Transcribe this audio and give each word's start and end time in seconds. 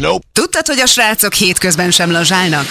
Nope. 0.00 0.26
Tudtad, 0.32 0.66
hogy 0.66 0.80
a 0.80 0.86
srácok 0.86 1.32
hétközben 1.32 1.90
sem 1.90 2.10
lazsálnak? 2.10 2.66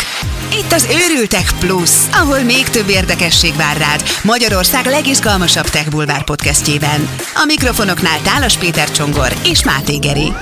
Itt 0.54 0.72
az 0.72 0.88
Őrültek 0.92 1.52
Plus, 1.60 1.92
ahol 2.12 2.40
még 2.40 2.64
több 2.70 2.90
érdekesség 2.90 3.56
vár 3.56 3.78
rád 3.78 4.02
Magyarország 4.24 4.86
legizgalmasabb 4.86 5.66
Tech 5.66 5.90
Bulvár 5.90 6.24
podcastjében. 6.24 7.10
A 7.34 7.44
mikrofonoknál 7.48 8.22
Tálas 8.22 8.58
Péter 8.58 8.92
Csongor 8.92 9.34
és 9.46 9.66
Máté 9.66 9.98
Geri. 9.98 10.34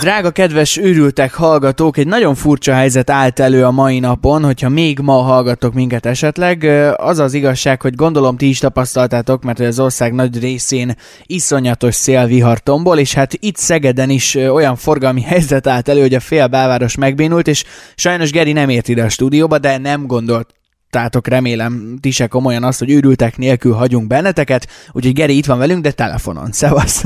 Drága 0.00 0.30
kedves 0.30 0.76
őrültek 0.76 1.34
hallgatók, 1.34 1.96
egy 1.96 2.06
nagyon 2.06 2.34
furcsa 2.34 2.74
helyzet 2.74 3.10
állt 3.10 3.40
elő 3.40 3.64
a 3.64 3.70
mai 3.70 3.98
napon, 3.98 4.44
hogyha 4.44 4.68
még 4.68 4.98
ma 4.98 5.22
hallgatok 5.22 5.74
minket 5.74 6.06
esetleg. 6.06 6.64
Az 6.96 7.18
az 7.18 7.34
igazság, 7.34 7.82
hogy 7.82 7.94
gondolom 7.94 8.36
ti 8.36 8.48
is 8.48 8.58
tapasztaltátok, 8.58 9.42
mert 9.42 9.60
az 9.60 9.80
ország 9.80 10.12
nagy 10.12 10.40
részén 10.40 10.96
iszonyatos 11.26 11.94
szélvihar 11.94 12.58
tombol, 12.58 12.98
és 12.98 13.14
hát 13.14 13.32
itt 13.40 13.56
Szegeden 13.56 14.10
is 14.10 14.34
olyan 14.34 14.76
forgalmi 14.76 15.22
helyzet 15.32 15.66
állt 15.66 15.88
elő, 15.88 16.00
hogy 16.00 16.14
a 16.14 16.20
fél 16.30 16.46
belváros 16.46 16.96
megbénult, 16.96 17.48
és 17.48 17.64
sajnos 17.94 18.30
Geri 18.30 18.52
nem 18.52 18.68
ért 18.68 18.88
ide 18.88 19.04
a 19.04 19.08
stúdióba, 19.08 19.58
de 19.58 19.78
nem 19.78 20.06
gondolt 20.06 20.54
tátok 20.90 21.28
remélem 21.28 21.98
ti 22.00 22.10
se 22.10 22.26
komolyan 22.26 22.64
azt, 22.64 22.78
hogy 22.78 22.90
őrültek 22.90 23.36
nélkül 23.36 23.72
hagyunk 23.72 24.06
benneteket, 24.06 24.68
úgyhogy 24.92 25.12
Geri 25.12 25.36
itt 25.36 25.46
van 25.46 25.58
velünk, 25.58 25.82
de 25.82 25.92
telefonon. 25.92 26.52
Szevasz! 26.52 27.04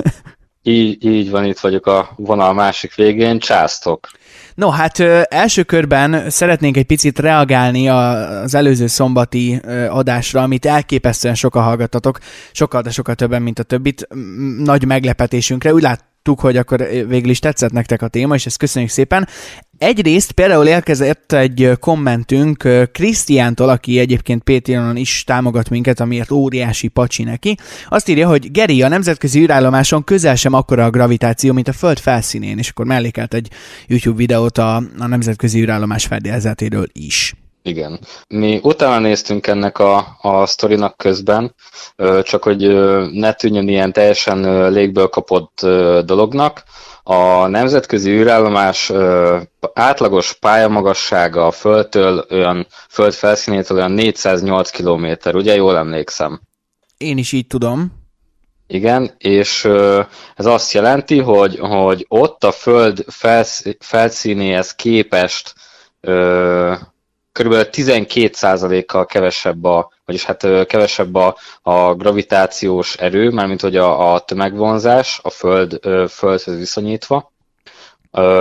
Így, 0.63 1.05
így 1.05 1.31
van, 1.31 1.45
itt 1.45 1.59
vagyok 1.59 1.87
a 1.87 2.13
vonal 2.17 2.55
másik 2.55 2.95
végén, 2.95 3.39
császtok. 3.39 4.09
No, 4.55 4.69
hát 4.69 5.01
első 5.29 5.63
körben 5.63 6.31
szeretnénk 6.31 6.77
egy 6.77 6.87
picit 6.87 7.19
reagálni 7.19 7.89
az 7.89 8.55
előző 8.55 8.87
szombati 8.87 9.61
adásra, 9.89 10.43
amit 10.43 10.67
elképesztően 10.67 11.35
sokan 11.35 11.63
hallgattatok, 11.63 12.19
sokkal, 12.53 12.83
de 12.83 12.91
sokkal 12.91 13.15
többen, 13.15 13.43
mint 13.43 13.59
a 13.59 13.63
többit. 13.63 14.09
Nagy 14.59 14.87
meglepetésünkre. 14.87 15.73
Úgy 15.73 15.83
lát, 15.83 16.05
tudtuk, 16.25 16.45
hogy 16.45 16.57
akkor 16.57 16.79
végül 17.09 17.31
is 17.31 17.39
tetszett 17.39 17.73
nektek 17.73 18.03
a 18.03 18.09
téma, 18.09 18.35
és 18.35 18.47
ezt 18.47 18.57
köszönjük 18.57 18.91
szépen. 18.91 19.29
Egyrészt 19.79 20.33
például 20.33 20.67
érkezett 20.67 21.33
egy 21.33 21.71
kommentünk 21.81 22.69
Krisztiántól, 22.93 23.69
aki 23.69 23.99
egyébként 23.99 24.43
Patreonon 24.43 24.97
is 24.97 25.25
támogat 25.25 25.71
minket, 25.71 26.01
amiért 26.01 26.31
óriási 26.31 26.89
pacsi 26.89 27.23
neki. 27.23 27.57
Azt 27.89 28.09
írja, 28.09 28.29
hogy 28.29 28.51
Geri, 28.51 28.83
a 28.83 28.89
nemzetközi 28.89 29.41
űrállomáson 29.41 30.05
közel 30.05 30.35
sem 30.35 30.53
akkora 30.53 30.85
a 30.85 30.91
gravitáció, 30.91 31.53
mint 31.53 31.69
a 31.69 31.73
Föld 31.73 31.99
felszínén, 31.99 32.59
és 32.59 32.69
akkor 32.69 32.87
mellékelt 32.87 33.35
egy 33.35 33.51
YouTube 33.87 34.17
videót 34.17 34.59
a, 34.59 34.77
a 34.77 35.07
nemzetközi 35.07 35.61
űrállomás 35.61 36.07
fedélzetéről 36.07 36.87
is. 36.93 37.35
Igen. 37.67 38.01
Mi 38.29 38.61
utána 38.63 38.99
néztünk 38.99 39.47
ennek 39.47 39.79
a, 39.79 40.17
a 40.21 40.47
sztorinak 40.47 40.97
közben, 40.97 41.55
csak 42.23 42.43
hogy 42.43 42.69
ne 43.11 43.33
tűnjön 43.33 43.69
ilyen 43.69 43.93
teljesen 43.93 44.71
légből 44.73 45.07
kapott 45.07 45.61
dolognak. 46.05 46.63
A 47.03 47.47
nemzetközi 47.47 48.11
űrállomás 48.11 48.93
átlagos 49.73 50.33
pályamagassága 50.33 51.47
a 51.47 51.51
Földtől, 51.51 52.27
olyan 52.31 52.67
Föld 52.89 53.13
felszínétől 53.13 53.77
olyan 53.79 53.93
408 53.93 54.71
km, 54.71 55.07
ugye 55.33 55.55
jól 55.55 55.77
emlékszem? 55.77 56.41
Én 56.97 57.19
is 57.19 57.33
így 57.33 57.47
tudom. 57.47 57.93
Igen, 58.67 59.15
és 59.19 59.65
ez 60.37 60.47
azt 60.47 60.73
jelenti, 60.73 61.19
hogy, 61.19 61.59
hogy 61.59 62.05
ott 62.09 62.45
a 62.45 62.53
Föld 62.53 63.05
felsz, 63.07 63.65
felszínéhez 63.79 64.75
képest 64.75 65.55
kb. 67.39 67.55
12%-kal 67.73 69.07
kevesebb 69.07 69.65
a, 69.65 69.91
vagyis 70.05 70.25
hát 70.25 70.67
kevesebb 70.67 71.15
a, 71.15 71.37
a 71.63 71.95
gravitációs 71.95 72.97
erő, 72.97 73.31
mármint 73.31 73.61
hogy 73.61 73.77
a, 73.77 74.15
a 74.15 74.19
tömegvonzás 74.21 75.21
a 75.23 75.31
Föld, 75.31 75.79
Földhöz 76.09 76.57
viszonyítva, 76.57 77.33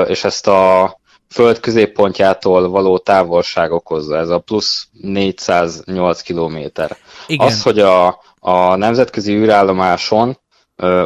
és 0.08 0.24
ezt 0.24 0.48
a 0.48 0.96
Föld 1.30 1.60
középpontjától 1.60 2.70
való 2.70 2.98
távolság 2.98 3.72
okozza, 3.72 4.18
ez 4.18 4.30
a 4.30 4.40
plusz 4.40 4.88
408 5.02 6.22
kilométer. 6.22 6.98
Az, 7.38 7.64
hogy 7.64 7.80
a, 7.80 8.20
a 8.40 8.76
nemzetközi 8.76 9.34
űrállomáson 9.34 10.38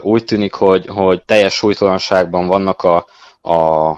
úgy 0.02 0.24
tűnik, 0.24 0.54
hogy, 0.54 0.86
hogy 0.88 1.24
teljes 1.26 1.54
súlytalanságban 1.54 2.48
vannak 2.48 2.84
a, 2.84 3.06
a 3.52 3.92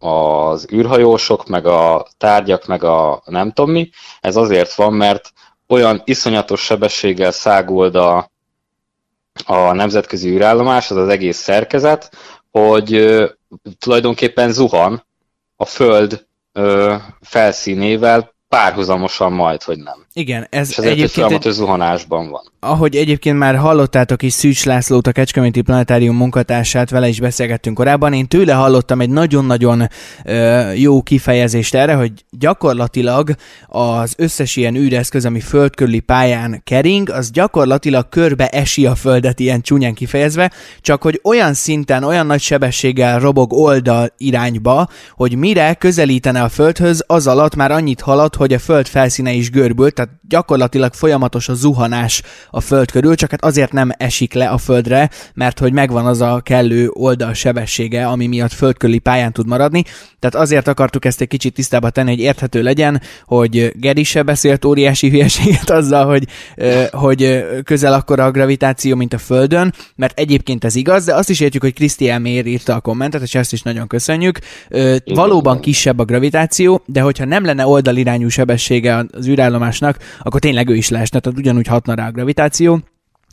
az 0.00 0.66
űrhajósok, 0.72 1.48
meg 1.48 1.66
a 1.66 2.06
tárgyak, 2.18 2.66
meg 2.66 2.84
a 2.84 3.22
nem 3.24 3.52
tudom 3.52 3.70
mi. 3.70 3.90
Ez 4.20 4.36
azért 4.36 4.74
van, 4.74 4.92
mert 4.92 5.32
olyan 5.68 6.02
iszonyatos 6.04 6.60
sebességgel 6.60 7.30
száguld 7.30 7.94
a, 7.94 8.30
a 9.46 9.72
nemzetközi 9.72 10.28
űrállomás, 10.28 10.90
az 10.90 10.96
az 10.96 11.08
egész 11.08 11.38
szerkezet, 11.38 12.10
hogy 12.50 12.94
ö, 12.94 13.26
tulajdonképpen 13.78 14.52
zuhan 14.52 15.04
a 15.56 15.64
Föld 15.64 16.26
ö, 16.52 16.94
felszínével 17.20 18.34
párhuzamosan 18.48 19.32
majd, 19.32 19.62
hogy 19.62 19.78
nem. 19.78 20.06
Igen, 20.20 20.46
ez 20.50 20.70
És 20.70 20.76
ezért 20.76 20.92
egyébként 20.92 21.44
egy 21.44 21.52
zuhanásban 21.52 22.30
van. 22.30 22.42
Ahogy 22.62 22.96
egyébként 22.96 23.38
már 23.38 23.56
hallottátok 23.56 24.22
is 24.22 24.32
Szűcs 24.32 24.64
Lászlót, 24.64 25.06
a 25.06 25.12
Kecskeméti 25.12 25.60
Planetárium 25.60 26.16
munkatársát, 26.16 26.90
vele 26.90 27.08
is 27.08 27.20
beszélgettünk 27.20 27.76
korábban, 27.76 28.12
én 28.12 28.26
tőle 28.26 28.52
hallottam 28.52 29.00
egy 29.00 29.10
nagyon-nagyon 29.10 29.88
ö, 30.24 30.72
jó 30.72 31.02
kifejezést 31.02 31.74
erre, 31.74 31.94
hogy 31.94 32.12
gyakorlatilag 32.30 33.30
az 33.66 34.14
összes 34.16 34.56
ilyen 34.56 34.74
űreszköz, 34.74 35.24
ami 35.24 35.40
földkörüli 35.40 36.00
pályán 36.00 36.60
kering, 36.64 37.10
az 37.10 37.30
gyakorlatilag 37.30 38.08
körbe 38.08 38.48
esi 38.48 38.86
a 38.86 38.94
földet 38.94 39.40
ilyen 39.40 39.60
csúnyán 39.60 39.94
kifejezve, 39.94 40.50
csak 40.80 41.02
hogy 41.02 41.20
olyan 41.24 41.54
szinten, 41.54 42.04
olyan 42.04 42.26
nagy 42.26 42.40
sebességgel 42.40 43.18
robog 43.20 43.52
oldal 43.52 44.12
irányba, 44.16 44.88
hogy 45.16 45.36
mire 45.36 45.74
közelítene 45.74 46.42
a 46.42 46.48
földhöz, 46.48 47.04
az 47.06 47.26
alatt 47.26 47.56
már 47.56 47.70
annyit 47.70 48.00
halad, 48.00 48.34
hogy 48.34 48.52
a 48.52 48.58
föld 48.58 48.86
felszíne 48.86 49.32
is 49.32 49.50
görbült, 49.50 49.94
tehát 49.94 50.09
that 50.10 50.19
gyakorlatilag 50.30 50.92
folyamatos 50.92 51.48
a 51.48 51.54
zuhanás 51.54 52.22
a 52.50 52.60
föld 52.60 52.90
körül, 52.90 53.14
csak 53.14 53.30
hát 53.30 53.44
azért 53.44 53.72
nem 53.72 53.90
esik 53.96 54.34
le 54.34 54.48
a 54.48 54.58
földre, 54.58 55.10
mert 55.34 55.58
hogy 55.58 55.72
megvan 55.72 56.06
az 56.06 56.20
a 56.20 56.40
kellő 56.44 56.88
oldal 56.92 57.32
sebessége, 57.32 58.06
ami 58.06 58.26
miatt 58.26 58.52
földkörüli 58.52 58.98
pályán 58.98 59.32
tud 59.32 59.46
maradni. 59.46 59.84
Tehát 60.18 60.46
azért 60.46 60.68
akartuk 60.68 61.04
ezt 61.04 61.20
egy 61.20 61.28
kicsit 61.28 61.54
tisztába 61.54 61.90
tenni, 61.90 62.10
hogy 62.10 62.20
érthető 62.20 62.62
legyen, 62.62 63.00
hogy 63.24 63.72
Geri 63.76 64.04
se 64.04 64.22
beszélt 64.22 64.64
óriási 64.64 65.10
hülyeséget 65.10 65.70
azzal, 65.70 66.06
hogy, 66.06 66.26
hogy 66.90 67.44
közel 67.64 67.92
akkora 67.92 68.24
a 68.24 68.30
gravitáció, 68.30 68.96
mint 68.96 69.12
a 69.12 69.18
Földön, 69.18 69.74
mert 69.96 70.18
egyébként 70.18 70.64
ez 70.64 70.74
igaz, 70.74 71.04
de 71.04 71.14
azt 71.14 71.30
is 71.30 71.40
értjük, 71.40 71.62
hogy 71.62 71.74
Krisztián 71.74 72.20
miért 72.20 72.46
írta 72.46 72.74
a 72.74 72.80
kommentet, 72.80 73.22
és 73.22 73.34
ezt 73.34 73.52
is 73.52 73.62
nagyon 73.62 73.86
köszönjük. 73.86 74.38
Valóban 75.04 75.60
kisebb 75.60 75.98
a 75.98 76.04
gravitáció, 76.04 76.82
de 76.86 77.00
hogyha 77.00 77.24
nem 77.24 77.44
lenne 77.44 77.66
oldalirányú 77.66 78.28
sebessége 78.28 79.04
az 79.12 79.26
űrállomásnak, 79.26 79.96
akkor 80.22 80.40
tényleg 80.40 80.68
ő 80.68 80.76
is 80.76 80.88
leesne, 80.88 81.20
tehát 81.20 81.38
ugyanúgy 81.38 81.66
hatna 81.66 81.94
rá 81.94 82.06
a 82.06 82.10
gravitáció. 82.10 82.80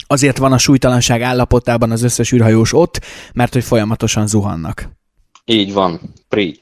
Azért 0.08 0.38
van 0.38 0.54
a 0.54 0.58
súlytalanság 0.58 1.22
állapotában 1.22 1.92
az 1.92 2.04
összes 2.04 2.32
űrhajós 2.32 2.74
ott, 2.74 3.06
mert 3.34 3.54
hogy 3.54 3.64
folyamatosan 3.64 4.28
zuhannak. 4.28 4.90
Így 5.46 5.74
van. 5.74 6.14
Preach. 6.30 6.60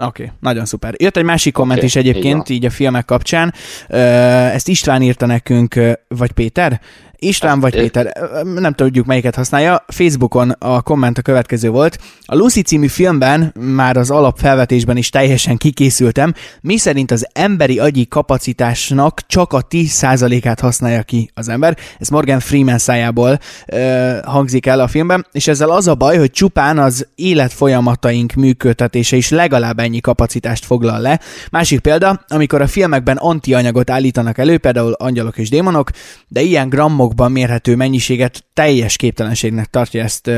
Oké, 0.00 0.22
okay, 0.22 0.34
nagyon 0.40 0.64
szuper. 0.64 0.94
Jött 0.96 1.16
egy 1.16 1.24
másik 1.24 1.52
komment 1.52 1.78
okay, 1.78 1.88
is 1.88 1.96
egyébként, 1.96 2.48
így, 2.48 2.56
így 2.56 2.64
a 2.64 2.70
filmek 2.70 3.04
kapcsán. 3.04 3.54
Ezt 3.88 4.68
István 4.68 5.02
írta 5.02 5.26
nekünk, 5.26 5.80
vagy 6.08 6.32
Péter? 6.32 6.80
István 7.20 7.60
vagy 7.60 7.74
Péter, 7.74 8.12
nem 8.54 8.72
tudjuk 8.72 9.06
melyiket 9.06 9.34
használja. 9.34 9.84
Facebookon 9.86 10.50
a 10.50 10.82
komment 10.82 11.18
a 11.18 11.22
következő 11.22 11.70
volt. 11.70 11.98
A 12.24 12.34
Lucy 12.34 12.60
című 12.60 12.86
filmben 12.86 13.54
már 13.60 13.96
az 13.96 14.10
alapfelvetésben 14.10 14.96
is 14.96 15.10
teljesen 15.10 15.56
kikészültem, 15.56 16.34
mi 16.60 16.76
szerint 16.76 17.10
az 17.10 17.26
emberi 17.32 17.78
agyi 17.78 18.06
kapacitásnak 18.06 19.20
csak 19.26 19.52
a 19.52 19.66
10%-át 19.66 20.60
használja 20.60 21.02
ki 21.02 21.30
az 21.34 21.48
ember. 21.48 21.76
Ez 21.98 22.08
Morgan 22.08 22.40
Freeman 22.40 22.78
szájából 22.78 23.38
uh, 23.72 24.18
hangzik 24.24 24.66
el 24.66 24.80
a 24.80 24.88
filmben, 24.88 25.26
és 25.32 25.48
ezzel 25.48 25.70
az 25.70 25.88
a 25.88 25.94
baj, 25.94 26.18
hogy 26.18 26.30
csupán 26.30 26.78
az 26.78 27.06
életfolyamataink 27.14 28.32
működtetése 28.32 29.16
is 29.16 29.30
legalább 29.30 29.78
ennyi 29.78 30.00
kapacitást 30.00 30.64
foglal 30.64 31.00
le. 31.00 31.20
Másik 31.50 31.80
példa, 31.80 32.24
amikor 32.28 32.60
a 32.60 32.66
filmekben 32.66 33.16
antianyagot 33.16 33.90
állítanak 33.90 34.38
elő, 34.38 34.58
például 34.58 34.92
angyalok 34.92 35.38
és 35.38 35.48
démonok, 35.48 35.90
de 36.28 36.40
ilyen 36.40 36.68
grammok 36.68 37.07
gramokban 37.08 37.32
mérhető 37.32 37.76
mennyiséget 37.76 38.44
teljes 38.52 38.96
képtelenségnek 38.96 39.66
tartja 39.66 40.02
ezt 40.02 40.30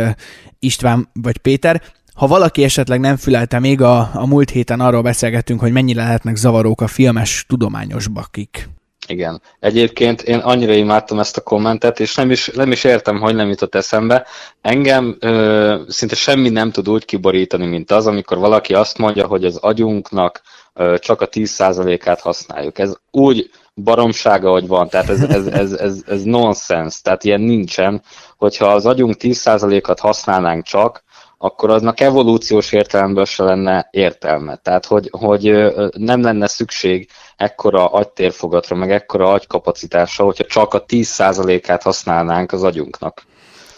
István 0.58 1.08
vagy 1.12 1.38
Péter. 1.38 1.82
Ha 2.14 2.26
valaki 2.26 2.64
esetleg 2.64 3.00
nem 3.00 3.16
fülelte 3.16 3.58
még, 3.58 3.80
a, 3.80 4.10
a 4.14 4.26
múlt 4.26 4.50
héten 4.50 4.80
arról 4.80 5.02
beszélgettünk, 5.02 5.60
hogy 5.60 5.72
mennyire 5.72 6.02
lehetnek 6.02 6.36
zavarók 6.36 6.80
a 6.80 6.86
filmes 6.86 7.44
tudományos 7.48 8.08
bakik. 8.08 8.68
Igen. 9.06 9.42
Egyébként 9.60 10.22
én 10.22 10.38
annyira 10.38 10.72
imádtam 10.72 11.18
ezt 11.18 11.36
a 11.36 11.40
kommentet, 11.40 12.00
és 12.00 12.14
nem 12.14 12.30
is, 12.30 12.50
nem 12.54 12.72
is 12.72 12.84
értem, 12.84 13.20
hogy 13.20 13.34
nem 13.34 13.48
jutott 13.48 13.74
eszembe. 13.74 14.26
Engem 14.60 15.16
ö, 15.20 15.80
szinte 15.88 16.14
semmi 16.14 16.48
nem 16.48 16.70
tud 16.70 16.88
úgy 16.88 17.04
kiborítani, 17.04 17.66
mint 17.66 17.90
az, 17.90 18.06
amikor 18.06 18.38
valaki 18.38 18.74
azt 18.74 18.98
mondja, 18.98 19.26
hogy 19.26 19.44
az 19.44 19.56
agyunknak 19.56 20.42
ö, 20.74 20.94
csak 20.98 21.20
a 21.20 21.28
10%-át 21.28 22.20
használjuk. 22.20 22.78
Ez 22.78 22.92
úgy 23.10 23.50
baromsága, 23.82 24.50
hogy 24.50 24.66
van, 24.66 24.88
tehát 24.88 25.08
ez, 25.08 25.22
ez, 25.22 25.46
ez, 25.46 25.72
ez, 25.72 26.02
ez 26.06 26.22
nonsens, 26.22 27.00
tehát 27.00 27.24
ilyen 27.24 27.40
nincsen. 27.40 28.02
Hogyha 28.36 28.66
az 28.66 28.86
agyunk 28.86 29.14
10%-at 29.18 30.00
használnánk 30.00 30.64
csak, 30.64 31.02
akkor 31.42 31.70
aznak 31.70 32.00
evolúciós 32.00 32.72
értelemben 32.72 33.24
se 33.24 33.42
lenne 33.42 33.88
értelme. 33.90 34.56
Tehát, 34.56 34.86
hogy, 34.86 35.08
hogy 35.10 35.72
nem 35.92 36.22
lenne 36.22 36.46
szükség 36.46 37.08
ekkora 37.36 37.86
agytérfogatra, 37.86 38.76
meg 38.76 38.90
ekkora 38.92 39.32
agykapacitásra, 39.32 40.24
hogyha 40.24 40.44
csak 40.44 40.74
a 40.74 40.84
10%-át 40.84 41.82
használnánk 41.82 42.52
az 42.52 42.62
agyunknak. 42.62 43.22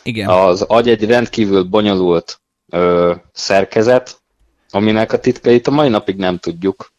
Igen. 0.02 0.28
Az 0.28 0.62
agy 0.62 0.88
egy 0.88 1.04
rendkívül 1.04 1.62
bonyolult 1.62 2.40
ö, 2.72 3.14
szerkezet, 3.32 4.22
aminek 4.70 5.12
a 5.12 5.18
titkait 5.18 5.66
a 5.66 5.70
mai 5.70 5.88
napig 5.88 6.16
nem 6.16 6.38
tudjuk. 6.38 6.91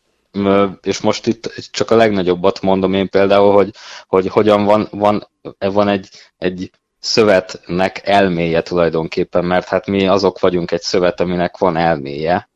És 0.81 1.01
most 1.01 1.27
itt 1.27 1.53
csak 1.71 1.91
a 1.91 1.95
legnagyobbat 1.95 2.61
mondom 2.61 2.93
én 2.93 3.09
például, 3.09 3.53
hogy, 3.53 3.71
hogy 4.07 4.27
hogyan 4.27 4.63
van, 4.63 4.87
van, 4.91 5.27
van 5.59 5.87
egy, 5.87 6.09
egy 6.37 6.71
szövetnek 6.99 8.07
elméje 8.07 8.61
tulajdonképpen, 8.61 9.45
mert 9.45 9.67
hát 9.67 9.87
mi 9.87 10.07
azok 10.07 10.39
vagyunk 10.39 10.71
egy 10.71 10.81
szövet, 10.81 11.19
aminek 11.19 11.57
van 11.57 11.77
elméje, 11.77 12.49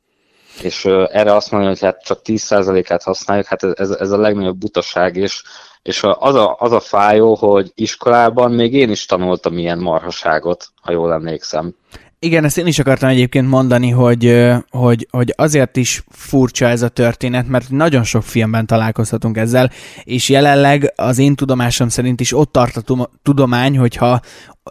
és 0.62 0.86
erre 0.86 1.36
azt 1.36 1.52
mondani, 1.52 1.74
hogy 1.74 1.84
hát 1.84 2.04
csak 2.04 2.20
10%-át 2.24 3.04
használjuk, 3.04 3.46
hát 3.46 3.64
ez, 3.64 3.90
ez 3.90 4.12
a 4.12 4.18
legnagyobb 4.18 4.58
butaság, 4.58 5.16
és, 5.16 5.44
és 5.82 6.04
az, 6.04 6.36
a, 6.36 6.56
az 6.60 6.72
a 6.72 6.80
fájó, 6.80 7.36
hogy 7.36 7.72
iskolában 7.76 8.52
még 8.52 8.74
én 8.74 8.90
is 8.90 9.06
tanultam 9.06 9.58
ilyen 9.58 9.80
marhaságot, 9.80 10.68
ha 10.82 10.92
jól 10.92 11.14
emlékszem. 11.14 11.76
Igen, 12.20 12.44
ezt 12.44 12.58
én 12.58 12.68
is 12.68 12.80
akartam 12.80 13.10
egyébként 13.10 13.48
mondani, 13.48 13.90
hogy, 13.90 14.46
hogy, 14.70 15.08
hogy 15.12 15.34
azért 15.36 15.78
is 15.78 16.04
furcsa 16.10 16.68
ez 16.68 16.82
a 16.82 16.88
történet, 16.88 17.48
mert 17.48 17.70
nagyon 17.70 18.04
sok 18.04 18.24
filmben 18.24 18.66
találkozhatunk 18.66 19.38
ezzel, 19.38 19.72
és 20.04 20.30
jelenleg 20.30 20.94
az 20.96 21.18
én 21.18 21.36
tudomásom 21.36 21.90
szerint 21.90 22.22
is 22.22 22.34
ott 22.34 22.52
tart 22.52 22.78
a 22.78 23.10
tudomány, 23.24 23.78
hogyha 23.78 24.22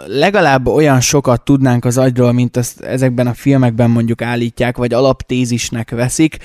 legalább 0.07 0.67
olyan 0.67 1.01
sokat 1.01 1.45
tudnánk 1.45 1.85
az 1.85 1.99
agyról, 1.99 2.33
mint 2.33 2.57
ezt 2.57 2.81
ezekben 2.81 3.27
a 3.27 3.35
filmekben 3.35 3.91
mondjuk 3.91 4.23
állítják, 4.23 4.77
vagy 4.77 4.93
alaptézisnek 4.93 5.91
veszik, 5.91 6.37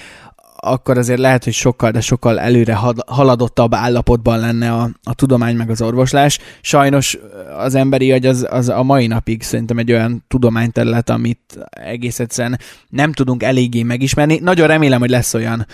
akkor 0.61 0.97
azért 0.97 1.19
lehet, 1.19 1.43
hogy 1.43 1.53
sokkal, 1.53 1.91
de 1.91 2.01
sokkal 2.01 2.39
előre 2.39 2.79
haladottabb 3.07 3.73
állapotban 3.73 4.39
lenne 4.39 4.71
a, 4.71 4.89
a 5.03 5.13
tudomány 5.13 5.55
meg 5.55 5.69
az 5.69 5.81
orvoslás. 5.81 6.39
Sajnos 6.61 7.17
az 7.57 7.75
emberi 7.75 8.11
agy 8.11 8.25
az, 8.25 8.47
az 8.49 8.69
a 8.69 8.83
mai 8.83 9.07
napig 9.07 9.43
szerintem 9.43 9.77
egy 9.77 9.91
olyan 9.91 10.23
tudományterület, 10.27 11.09
amit 11.09 11.39
egész 11.69 12.19
egyszerűen 12.19 12.59
nem 12.89 13.11
tudunk 13.11 13.43
eléggé 13.43 13.83
megismerni. 13.83 14.39
Nagyon 14.39 14.67
remélem, 14.67 14.99
hogy 14.99 15.09
lesz 15.09 15.33
olyan 15.33 15.65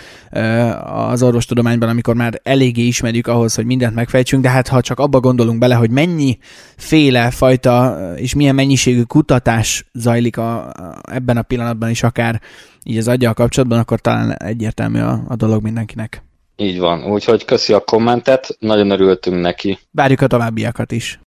az 0.84 1.22
orvostudományban, 1.22 1.88
amikor 1.88 2.14
már 2.14 2.40
eléggé 2.42 2.82
ismerjük 2.82 3.26
ahhoz, 3.26 3.54
hogy 3.54 3.66
mindent 3.66 3.94
megfejtsünk, 3.94 4.42
de 4.42 4.48
hát 4.48 4.68
ha 4.68 4.80
csak 4.80 4.98
abba 4.98 5.20
gondolunk 5.20 5.58
bele, 5.58 5.74
hogy 5.74 5.90
mennyi 5.90 6.38
féle 6.76 7.30
fajta 7.30 7.98
és 8.16 8.34
milyen 8.34 8.54
mennyiségű 8.54 9.02
kutatás 9.02 9.86
zajlik 9.92 10.36
a, 10.36 10.72
ebben 11.12 11.36
a 11.36 11.42
pillanatban 11.42 11.90
is 11.90 12.02
akár 12.02 12.40
így 12.88 12.96
az 12.96 13.08
aggyal 13.08 13.34
kapcsolatban, 13.34 13.78
akkor 13.78 14.00
talán 14.00 14.32
egyértelmű 14.32 15.00
a, 15.00 15.22
a 15.28 15.36
dolog 15.36 15.62
mindenkinek. 15.62 16.22
Így 16.56 16.78
van, 16.78 17.04
úgyhogy 17.04 17.44
köszi 17.44 17.72
a 17.72 17.80
kommentet, 17.80 18.56
nagyon 18.58 18.90
örültünk 18.90 19.40
neki. 19.40 19.78
Várjuk 19.90 20.20
a 20.20 20.26
továbbiakat 20.26 20.92
is. 20.92 21.20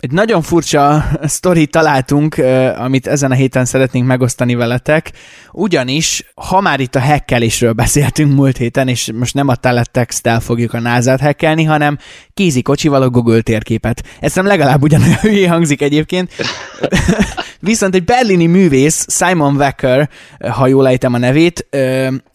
Egy 0.00 0.10
nagyon 0.10 0.42
furcsa 0.42 1.04
sztori 1.22 1.66
találtunk, 1.66 2.36
amit 2.76 3.06
ezen 3.06 3.30
a 3.30 3.34
héten 3.34 3.64
szeretnénk 3.64 4.06
megosztani 4.06 4.54
veletek, 4.54 5.12
ugyanis, 5.52 6.32
ha 6.34 6.60
már 6.60 6.80
itt 6.80 6.94
a 6.94 6.98
hekkelésről 6.98 7.72
beszéltünk 7.72 8.34
múlt 8.34 8.56
héten, 8.56 8.88
és 8.88 9.10
most 9.14 9.34
nem 9.34 9.48
a 9.48 9.54
teletextel 9.54 10.40
fogjuk 10.40 10.74
a 10.74 10.80
názát 10.80 11.20
hekkelni, 11.20 11.64
hanem 11.64 11.98
kézi 12.34 12.62
kocsival 12.62 13.02
a 13.02 13.10
Google 13.10 13.40
térképet. 13.40 14.02
Ez 14.20 14.34
nem 14.34 14.46
legalább 14.46 14.82
ugyanolyan 14.82 15.18
hülyé 15.22 15.46
hangzik 15.46 15.82
egyébként. 15.82 16.32
Viszont 17.60 17.94
egy 17.94 18.04
berlini 18.04 18.46
művész, 18.46 19.06
Simon 19.08 19.56
Wecker, 19.56 20.08
ha 20.50 20.66
jól 20.66 20.88
ejtem 20.88 21.14
a 21.14 21.18
nevét, 21.18 21.66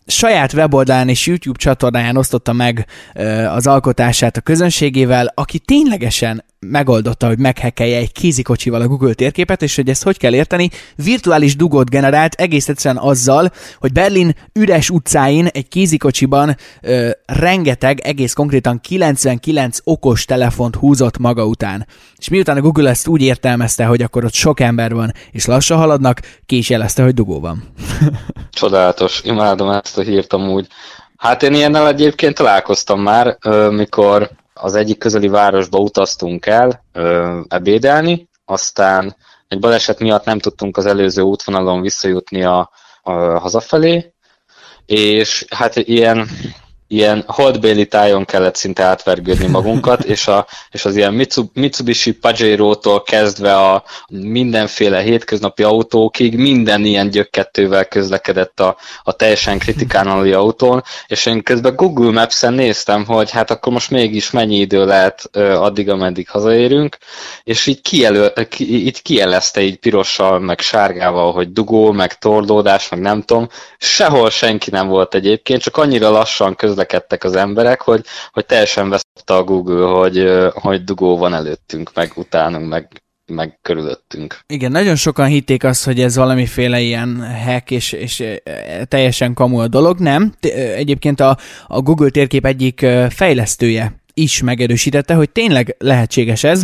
saját 0.05 0.53
weboldalán 0.53 1.09
és 1.09 1.27
YouTube 1.27 1.59
csatornáján 1.59 2.17
osztotta 2.17 2.53
meg 2.53 2.85
az 3.49 3.67
alkotását 3.67 4.37
a 4.37 4.41
közönségével, 4.41 5.31
aki 5.35 5.59
ténylegesen 5.59 6.43
megoldotta, 6.59 7.27
hogy 7.27 7.39
meghekkelje 7.39 7.97
egy 7.97 8.11
kézikocsival 8.11 8.81
a 8.81 8.87
Google 8.87 9.13
térképet, 9.13 9.61
és 9.61 9.75
hogy 9.75 9.89
ezt 9.89 10.03
hogy 10.03 10.17
kell 10.17 10.33
érteni, 10.33 10.69
virtuális 10.95 11.55
dugót 11.55 11.89
generált 11.89 12.33
egész 12.33 12.69
egyszerűen 12.69 13.03
azzal, 13.03 13.51
hogy 13.79 13.91
Berlin 13.91 14.35
üres 14.53 14.89
utcáin 14.89 15.45
egy 15.45 15.67
kézikocsiban 15.67 16.57
ö, 16.81 17.09
rengeteg, 17.25 17.99
egész 17.99 18.33
konkrétan 18.33 18.81
99 18.81 19.77
okos 19.83 20.25
telefont 20.25 20.75
húzott 20.75 21.17
maga 21.17 21.45
után. 21.45 21.87
És 22.17 22.29
miután 22.29 22.57
a 22.57 22.61
Google 22.61 22.89
ezt 22.89 23.07
úgy 23.07 23.21
értelmezte, 23.21 23.85
hogy 23.85 24.01
akkor 24.01 24.23
ott 24.23 24.33
sok 24.33 24.59
ember 24.59 24.93
van, 24.93 25.13
és 25.31 25.45
lassan 25.45 25.77
haladnak, 25.77 26.21
ki 26.45 26.63
hogy 26.95 27.13
dugó 27.13 27.39
van. 27.39 27.63
Csodálatos, 28.49 29.21
imádom 29.23 29.69
ezt 29.69 29.97
a 29.97 30.01
hírt 30.01 30.33
amúgy. 30.33 30.67
Hát 31.17 31.43
én 31.43 31.53
ilyennel 31.53 31.87
egyébként 31.87 32.35
találkoztam 32.35 33.01
már, 33.01 33.37
mikor 33.69 34.29
az 34.53 34.75
egyik 34.75 34.97
közeli 34.97 35.27
városba 35.27 35.77
utaztunk 35.77 36.45
el 36.45 36.83
ebédelni, 37.47 38.29
aztán 38.45 39.15
egy 39.47 39.59
baleset 39.59 39.99
miatt 39.99 40.25
nem 40.25 40.39
tudtunk 40.39 40.77
az 40.77 40.85
előző 40.85 41.21
útvonalon 41.21 41.81
visszajutni 41.81 42.43
a, 42.43 42.69
a 43.01 43.11
hazafelé, 43.39 44.13
és 44.85 45.45
hát 45.49 45.75
ilyen 45.75 46.27
ilyen 46.95 47.23
holdbéli 47.27 47.85
tájon 47.87 48.25
kellett 48.25 48.55
szinte 48.55 48.83
átvergődni 48.83 49.47
magunkat, 49.47 50.03
és, 50.15 50.27
a, 50.27 50.47
és 50.71 50.85
az 50.85 50.95
ilyen 50.95 51.27
Mitsubishi 51.53 52.11
Pajero-tól 52.11 53.03
kezdve 53.03 53.55
a 53.55 53.83
mindenféle 54.07 55.01
hétköznapi 55.01 55.63
autókig 55.63 56.37
minden 56.37 56.85
ilyen 56.85 57.09
gyökkettővel 57.09 57.85
közlekedett 57.85 58.59
a, 58.59 58.77
a 59.03 59.11
teljesen 59.11 59.59
kritikánali 59.59 60.31
autón, 60.31 60.83
és 61.07 61.25
én 61.25 61.43
közben 61.43 61.75
Google 61.75 62.11
Maps-en 62.11 62.53
néztem, 62.53 63.05
hogy 63.05 63.31
hát 63.31 63.51
akkor 63.51 63.73
most 63.73 63.91
mégis 63.91 64.31
mennyi 64.31 64.55
idő 64.55 64.85
lehet 64.85 65.29
addig, 65.35 65.89
ameddig 65.89 66.29
hazaérünk, 66.29 66.97
és 67.43 67.65
így, 67.65 67.81
kijelö, 67.81 68.27
ki, 68.49 68.85
így 68.85 69.01
kijelezte 69.01 69.61
így 69.61 69.77
pirossal, 69.77 70.39
meg 70.39 70.59
sárgával, 70.59 71.31
hogy 71.31 71.51
dugó, 71.51 71.91
meg 71.91 72.17
torlódás, 72.17 72.89
meg 72.89 72.99
nem 72.99 73.21
tudom, 73.21 73.47
sehol 73.77 74.29
senki 74.29 74.69
nem 74.69 74.87
volt 74.87 75.15
egyébként, 75.15 75.61
csak 75.61 75.77
annyira 75.77 76.09
lassan 76.09 76.55
köz 76.55 76.75
közlekedtek 76.85 77.23
az 77.23 77.35
emberek, 77.35 77.81
hogy, 77.81 78.05
hogy 78.31 78.45
teljesen 78.45 78.89
veszette 78.89 79.33
a 79.33 79.43
Google, 79.43 79.85
hogy, 79.85 80.29
hogy 80.53 80.83
dugó 80.83 81.17
van 81.17 81.33
előttünk, 81.33 81.91
meg 81.93 82.11
utánunk, 82.15 82.69
meg 82.69 82.99
meg 83.31 83.59
körülöttünk. 83.61 84.39
Igen, 84.47 84.71
nagyon 84.71 84.95
sokan 84.95 85.27
hitték 85.27 85.63
azt, 85.63 85.85
hogy 85.85 85.99
ez 85.99 86.15
valamiféle 86.15 86.79
ilyen 86.79 87.35
hack, 87.45 87.71
és, 87.71 87.91
és 87.91 88.23
teljesen 88.87 89.33
kamu 89.33 89.59
a 89.59 89.67
dolog. 89.67 89.99
Nem. 89.99 90.33
Egyébként 90.75 91.19
a, 91.19 91.37
a 91.67 91.81
Google 91.81 92.09
térkép 92.09 92.45
egyik 92.45 92.85
fejlesztője 93.09 94.03
is 94.13 94.41
megerősítette, 94.41 95.13
hogy 95.13 95.29
tényleg 95.29 95.75
lehetséges 95.79 96.43
ez, 96.43 96.63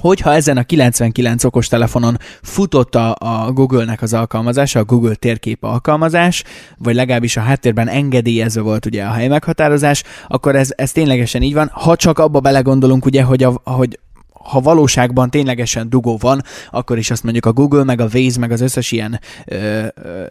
hogyha 0.00 0.34
ezen 0.34 0.56
a 0.56 0.62
99 0.62 1.44
okos 1.44 1.68
telefonon 1.68 2.16
futott 2.42 2.94
a, 2.94 3.16
a 3.18 3.52
Google-nek 3.52 4.02
az 4.02 4.14
alkalmazása, 4.14 4.78
a 4.78 4.84
Google 4.84 5.14
térkép 5.14 5.64
alkalmazás, 5.64 6.44
vagy 6.78 6.94
legalábbis 6.94 7.36
a 7.36 7.40
háttérben 7.40 7.88
engedélyezve 7.88 8.60
volt 8.60 8.86
ugye 8.86 9.04
a 9.04 9.10
helymeghatározás, 9.10 10.02
akkor 10.28 10.56
ez, 10.56 10.68
ez 10.76 10.92
ténylegesen 10.92 11.42
így 11.42 11.54
van. 11.54 11.70
Ha 11.72 11.96
csak 11.96 12.18
abba 12.18 12.40
belegondolunk, 12.40 13.04
ugye, 13.04 13.22
hogy, 13.22 13.42
a, 13.42 13.60
hogy 13.64 13.98
ha 14.44 14.60
valóságban 14.60 15.30
ténylegesen 15.30 15.90
dugó 15.90 16.16
van, 16.20 16.42
akkor 16.70 16.98
is 16.98 17.10
azt 17.10 17.22
mondjuk 17.22 17.46
a 17.46 17.52
Google, 17.52 17.84
meg 17.84 18.00
a 18.00 18.08
Waze, 18.12 18.38
meg 18.38 18.50
az 18.50 18.60
összes 18.60 18.92
ilyen 18.92 19.20
ö, 19.46 19.86
ö, 19.94 20.22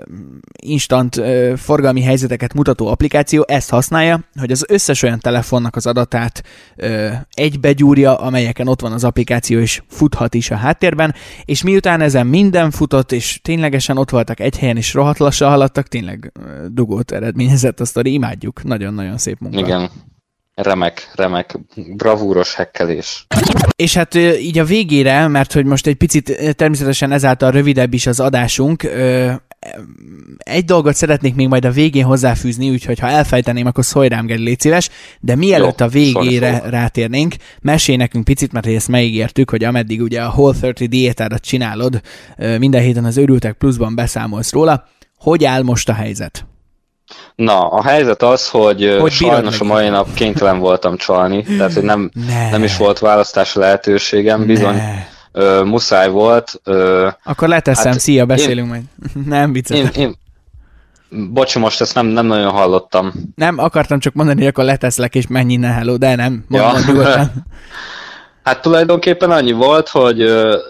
instant 0.61 1.17
ö, 1.17 1.53
forgalmi 1.57 2.01
helyzeteket 2.01 2.53
mutató 2.53 2.87
applikáció 2.87 3.43
ezt 3.47 3.69
használja, 3.69 4.19
hogy 4.39 4.51
az 4.51 4.65
összes 4.67 5.03
olyan 5.03 5.19
telefonnak 5.19 5.75
az 5.75 5.85
adatát 5.85 6.43
ö, 6.75 7.09
egybegyúrja, 7.31 8.15
amelyeken 8.15 8.67
ott 8.67 8.81
van 8.81 8.91
az 8.91 9.03
applikáció, 9.03 9.59
és 9.59 9.81
futhat 9.87 10.33
is 10.33 10.51
a 10.51 10.55
háttérben, 10.55 11.13
és 11.45 11.63
miután 11.63 12.01
ezen 12.01 12.27
minden 12.27 12.71
futott, 12.71 13.11
és 13.11 13.39
ténylegesen 13.41 13.97
ott 13.97 14.09
voltak 14.09 14.39
egy 14.39 14.57
helyen, 14.57 14.77
és 14.77 14.93
rohadt 14.93 15.17
lassan 15.17 15.49
haladtak, 15.49 15.87
tényleg 15.87 16.31
dugót 16.67 17.11
eredményezett 17.11 17.79
a 17.79 17.85
sztori, 17.85 18.13
imádjuk. 18.13 18.63
Nagyon-nagyon 18.63 19.17
szép 19.17 19.39
munka. 19.39 19.59
Igen 19.59 19.89
remek, 20.61 21.11
remek, 21.15 21.59
bravúros 21.95 22.55
hekkelés. 22.55 23.27
És 23.75 23.93
hát 23.93 24.15
így 24.15 24.59
a 24.59 24.65
végére, 24.65 25.27
mert 25.27 25.53
hogy 25.53 25.65
most 25.65 25.87
egy 25.87 25.95
picit 25.95 26.55
természetesen 26.55 27.11
ezáltal 27.11 27.51
rövidebb 27.51 27.93
is 27.93 28.07
az 28.07 28.19
adásunk, 28.19 28.89
egy 30.37 30.65
dolgot 30.65 30.95
szeretnék 30.95 31.35
még 31.35 31.47
majd 31.47 31.65
a 31.65 31.71
végén 31.71 32.03
hozzáfűzni, 32.03 32.69
úgyhogy 32.69 32.99
ha 32.99 33.07
elfejteném, 33.07 33.65
akkor 33.65 33.85
szólj 33.85 34.07
rám, 34.07 34.25
Geri, 34.25 34.43
légy 34.43 34.59
szíves, 34.59 34.89
de 35.19 35.35
mielőtt 35.35 35.79
Jó, 35.79 35.85
a 35.85 35.89
végére 35.89 36.57
szólj, 36.57 36.69
rátérnénk, 36.69 37.35
mesélj 37.61 37.97
nekünk 37.97 38.23
picit, 38.23 38.51
mert 38.51 38.67
ezt 38.67 38.87
megígértük, 38.87 39.49
hogy 39.49 39.63
ameddig 39.63 40.01
ugye 40.01 40.21
a 40.21 40.29
Whole 40.29 40.55
30 40.61 40.89
diétádat 40.89 41.41
csinálod, 41.41 42.01
minden 42.59 42.81
héten 42.81 43.05
az 43.05 43.17
Örültek 43.17 43.53
Pluszban 43.53 43.95
beszámolsz 43.95 44.51
róla, 44.51 44.87
hogy 45.17 45.45
áll 45.45 45.61
most 45.61 45.89
a 45.89 45.93
helyzet? 45.93 46.45
Na, 47.35 47.67
a 47.67 47.83
helyzet 47.83 48.23
az, 48.23 48.49
hogy, 48.49 48.97
hogy 48.99 49.11
sajnos 49.11 49.59
a 49.59 49.63
mai 49.63 49.89
nap 49.89 50.13
kénytelen 50.13 50.59
voltam 50.59 50.97
csalni, 50.97 51.43
tehát 51.57 51.73
hogy 51.73 51.83
nem, 51.83 52.11
ne. 52.27 52.49
nem 52.49 52.63
is 52.63 52.77
volt 52.77 52.99
választási 52.99 53.59
lehetőségem, 53.59 54.45
bizony, 54.45 54.81
ö, 55.31 55.63
muszáj 55.63 56.09
volt. 56.09 56.61
Ö, 56.63 57.07
Akkor 57.23 57.47
leteszem, 57.47 57.91
hát 57.91 57.99
szia, 57.99 58.25
beszélünk 58.25 58.67
én, 58.67 58.67
majd. 58.67 58.83
nem 59.37 59.53
vicces. 59.53 59.77
Én, 59.77 59.89
én, 59.95 60.17
Bocsi, 61.31 61.59
most 61.59 61.81
ezt 61.81 61.95
nem, 61.95 62.05
nem 62.05 62.25
nagyon 62.25 62.51
hallottam. 62.51 63.13
Nem, 63.35 63.57
akartam 63.57 63.99
csak 63.99 64.13
mondani, 64.13 64.39
hogy 64.39 64.47
akkor 64.47 64.63
leteszlek, 64.63 65.15
és 65.15 65.27
menj 65.27 65.53
innen, 65.53 65.73
hello, 65.73 65.97
de 65.97 66.15
nem, 66.15 66.45
mondom 66.47 66.95
ja. 66.95 67.31
Hát 68.49 68.61
tulajdonképpen 68.61 69.31
annyi 69.31 69.51
volt, 69.51 69.89
hogy 69.89 70.21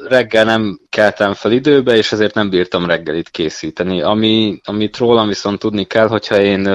reggel 0.08 0.44
nem 0.44 0.80
keltem 0.90 1.34
fel 1.34 1.52
időbe, 1.52 1.96
és 1.96 2.12
ezért 2.12 2.34
nem 2.34 2.50
bírtam 2.50 2.86
reggelit 2.86 3.30
készíteni. 3.30 4.02
Ami, 4.02 4.60
amit 4.64 4.98
rólam 4.98 5.28
viszont 5.28 5.60
tudni 5.60 5.84
kell, 5.84 6.08
hogyha 6.08 6.42
én 6.42 6.70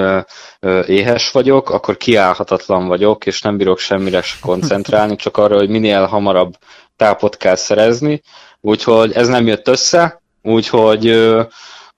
éhes 0.85 1.31
vagyok, 1.31 1.69
akkor 1.69 1.97
kiállhatatlan 1.97 2.87
vagyok, 2.87 3.25
és 3.25 3.41
nem 3.41 3.57
bírok 3.57 3.79
semmire 3.79 4.21
se 4.21 4.37
koncentrálni, 4.41 5.15
csak 5.25 5.37
arra, 5.37 5.55
hogy 5.55 5.69
minél 5.69 6.05
hamarabb 6.05 6.53
tápot 6.95 7.37
kell 7.37 7.55
szerezni. 7.55 8.21
Úgyhogy 8.61 9.11
ez 9.11 9.27
nem 9.27 9.47
jött 9.47 9.67
össze, 9.67 10.21
úgyhogy 10.41 11.05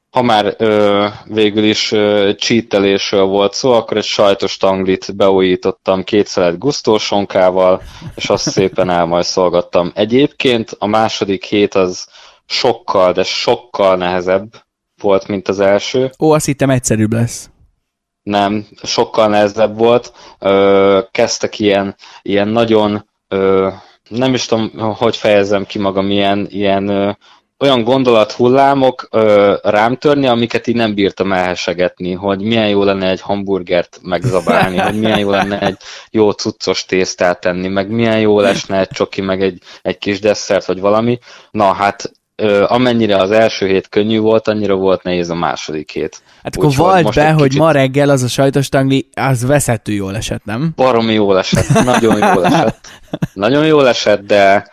ha 0.09 0.21
már 0.21 0.55
ö, 0.57 1.07
végül 1.25 1.63
is 1.63 1.91
ö, 1.91 2.31
csítelésről 2.37 3.25
volt 3.25 3.53
szó, 3.53 3.71
akkor 3.71 3.97
egy 3.97 4.03
sajtos 4.03 4.57
tanglit 4.57 5.15
beújítottam 5.15 6.03
két 6.03 6.27
szelet 6.27 6.57
gusztósonkával, 6.57 7.81
és 8.15 8.29
azt 8.29 8.49
szépen 8.49 8.89
elmajszolgattam. 8.89 9.91
Egyébként 9.95 10.75
a 10.79 10.87
második 10.87 11.43
hét 11.43 11.75
az 11.75 12.07
sokkal, 12.45 13.11
de 13.11 13.23
sokkal 13.23 13.95
nehezebb 13.95 14.65
volt, 15.01 15.27
mint 15.27 15.47
az 15.47 15.59
első. 15.59 16.11
Ó, 16.19 16.31
azt 16.31 16.45
hittem 16.45 16.69
egyszerűbb 16.69 17.13
lesz. 17.13 17.49
Nem, 18.23 18.65
sokkal 18.83 19.27
nehezebb 19.27 19.77
volt. 19.77 20.13
Ö, 20.39 20.99
kezdtek 21.11 21.59
ilyen, 21.59 21.95
ilyen 22.21 22.47
nagyon, 22.47 23.09
ö, 23.27 23.69
nem 24.09 24.33
is 24.33 24.45
tudom, 24.45 24.71
hogy 24.77 25.15
fejezem 25.15 25.65
ki 25.65 25.79
magam, 25.79 26.09
ilyen, 26.09 26.47
ilyen 26.49 27.17
olyan 27.59 27.83
gondolathullámok 27.83 29.07
ö, 29.11 29.55
rám 29.63 29.95
törni, 29.95 30.27
amiket 30.27 30.67
így 30.67 30.75
nem 30.75 30.93
bírtam 30.93 31.33
elhesegetni, 31.33 32.13
hogy 32.13 32.41
milyen 32.41 32.69
jó 32.69 32.83
lenne 32.83 33.09
egy 33.09 33.21
hamburgert 33.21 33.99
megzabálni, 34.03 34.77
hogy 34.77 34.99
milyen 34.99 35.19
jó 35.19 35.29
lenne 35.29 35.59
egy 35.59 35.77
jó 36.11 36.31
cuccos 36.31 36.85
tésztát 36.85 37.39
tenni, 37.39 37.67
meg 37.67 37.89
milyen 37.89 38.19
jó 38.19 38.39
lesne 38.39 38.79
egy 38.79 38.89
csoki, 38.89 39.21
meg 39.21 39.41
egy, 39.41 39.61
egy 39.81 39.97
kis 39.97 40.19
desszert, 40.19 40.65
vagy 40.65 40.79
valami. 40.79 41.19
Na 41.51 41.73
hát 41.73 42.11
ö, 42.35 42.65
amennyire 42.67 43.17
az 43.17 43.31
első 43.31 43.67
hét 43.67 43.89
könnyű 43.89 44.19
volt, 44.19 44.47
annyira 44.47 44.75
volt 44.75 45.03
nehéz 45.03 45.29
a 45.29 45.35
második 45.35 45.91
hét. 45.91 46.21
Hát 46.43 46.55
akkor 46.55 46.75
vald 46.75 47.13
be, 47.13 47.31
hogy 47.31 47.43
kicsit... 47.43 47.59
ma 47.59 47.71
reggel 47.71 48.09
az 48.09 48.23
a 48.23 48.27
sajtos 48.27 48.69
tangli, 48.69 49.09
az 49.13 49.45
veszettő 49.45 49.91
jól 49.91 50.15
esett, 50.15 50.45
nem? 50.45 50.71
Baromi 50.75 51.13
jól 51.13 51.37
esett, 51.37 51.83
nagyon 51.83 52.17
jól 52.17 52.45
esett. 52.45 52.89
Nagyon 53.33 53.65
jól 53.65 53.87
esett, 53.87 54.25
de 54.25 54.67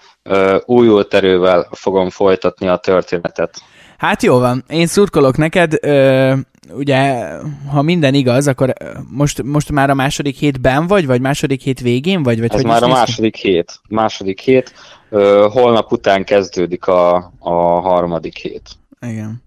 újult 0.65 1.15
erővel 1.15 1.69
fogom 1.71 2.11
folytatni 2.11 2.69
a 2.69 2.77
történetet. 2.77 3.63
Hát 3.99 4.23
jó 4.23 4.39
van, 4.39 4.65
én 4.69 4.87
szurkolok 4.87 5.37
neked, 5.37 5.79
ö, 5.81 6.33
ugye, 6.73 7.29
ha 7.73 7.83
minden 7.83 8.15
igaz, 8.15 8.49
akkor 8.49 8.73
most, 9.11 9.43
most 9.43 9.73
már 9.73 9.91
a 9.91 9.95
második 9.95 10.37
hétben 10.37 10.87
vagy, 10.87 11.07
vagy 11.07 11.21
második 11.21 11.63
hét 11.63 11.81
végén 11.81 12.23
vagy? 12.23 12.41
vagy 12.41 12.51
Ez 12.51 12.57
hogy 12.57 12.71
már 12.71 12.83
a 12.83 12.89
második 12.89 13.37
hét. 13.37 13.81
Második 13.89 14.41
hét. 14.41 14.73
Ö, 15.11 15.47
holnap 15.51 15.93
után 15.93 16.25
kezdődik 16.25 16.87
a, 16.87 17.33
a 17.39 17.55
harmadik 17.81 18.37
hét. 18.37 18.71
Igen. 19.09 19.43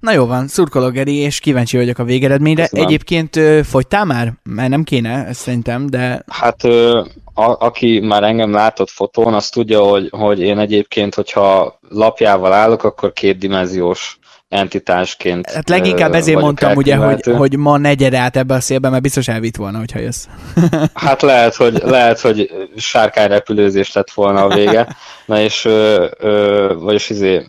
Na 0.00 0.12
jó 0.12 0.26
van, 0.26 0.48
szurkolok 0.48 0.92
Geri, 0.92 1.16
és 1.16 1.40
kíváncsi 1.40 1.76
vagyok 1.76 1.98
a 1.98 2.04
végeredményre. 2.04 2.62
Köszönöm. 2.62 2.86
Egyébként 2.86 3.36
ö, 3.36 3.60
fogytál 3.64 4.04
már? 4.04 4.32
Mert 4.42 4.68
nem 4.68 4.82
kéne, 4.82 5.32
szerintem, 5.32 5.86
de... 5.86 6.24
Hát 6.26 6.64
ö, 6.64 7.02
a, 7.34 7.56
aki 7.66 8.00
már 8.00 8.22
engem 8.22 8.52
látott 8.52 8.90
fotón, 8.90 9.34
az 9.34 9.48
tudja, 9.48 9.80
hogy, 9.80 10.08
hogy 10.10 10.40
én 10.40 10.58
egyébként, 10.58 11.14
hogyha 11.14 11.78
lapjával 11.88 12.52
állok, 12.52 12.84
akkor 12.84 13.12
kétdimenziós 13.12 14.18
entitásként 14.48 15.50
Hát 15.50 15.68
leginkább 15.68 16.12
ezért 16.12 16.40
mondtam 16.40 16.76
ugye, 16.76 16.96
hogy, 16.96 17.22
hogy 17.36 17.56
ma 17.56 17.76
negyed 17.76 18.14
át 18.14 18.36
ebbe 18.36 18.54
a 18.54 18.60
szélbe, 18.60 18.88
mert 18.88 19.02
biztos 19.02 19.28
elvitt 19.28 19.56
volna, 19.56 19.78
hogyha 19.78 19.98
jössz. 19.98 20.26
hát 20.94 21.22
lehet, 21.22 21.54
hogy, 21.54 21.82
lehet, 21.84 22.20
hogy 22.20 22.50
sárkányrepülőzés 22.76 23.92
lett 23.92 24.10
volna 24.10 24.44
a 24.44 24.54
vége, 24.54 24.96
na 25.26 25.40
és 25.40 25.64
ö, 25.64 26.06
ö, 26.18 26.74
vagyis 26.78 27.10
izé 27.10 27.46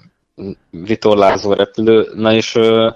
vitorlázó 0.70 1.54
repülő, 1.54 2.12
na 2.16 2.34
és 2.34 2.56
ö, 2.56 2.90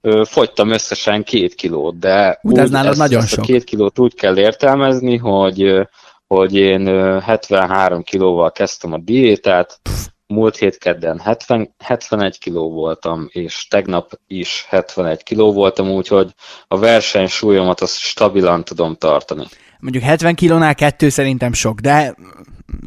ö, 0.00 0.22
fogytam 0.24 0.70
összesen 0.70 1.22
két 1.22 1.54
kilót, 1.54 1.98
de 1.98 2.38
úgy, 2.42 2.58
ez 2.58 2.70
nálad 2.70 2.90
ezt, 2.90 2.98
nagyon 2.98 3.22
ezt 3.22 3.28
sok. 3.28 3.42
a 3.42 3.46
két 3.46 3.64
kilót 3.64 3.98
úgy 3.98 4.14
kell 4.14 4.38
értelmezni, 4.38 5.16
hogy 5.16 5.88
hogy 6.34 6.54
én 6.54 6.86
73 7.20 8.02
kilóval 8.02 8.52
kezdtem 8.52 8.92
a 8.92 8.98
diétát, 8.98 9.80
múlt 10.26 10.56
hét 10.56 10.78
kedden 10.78 11.18
70, 11.18 11.74
71 11.78 12.38
kiló 12.38 12.70
voltam, 12.72 13.28
és 13.32 13.66
tegnap 13.68 14.10
is 14.26 14.66
71 14.68 15.22
kiló 15.22 15.52
voltam, 15.52 15.90
úgyhogy 15.90 16.34
a 16.68 16.78
verseny 16.78 17.26
súlyomat 17.26 17.80
azt 17.80 17.98
stabilan 17.98 18.64
tudom 18.64 18.94
tartani. 18.94 19.46
Mondjuk 19.78 20.04
70 20.04 20.34
kilónál 20.34 20.74
kettő 20.74 21.08
szerintem 21.08 21.52
sok, 21.52 21.80
de 21.80 22.14